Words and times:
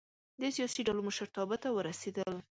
د 0.39 0.41
سیاسي 0.55 0.81
ډلو 0.87 1.01
مشرتابه 1.07 1.55
ته 1.63 1.69
ورسېدل. 1.71 2.33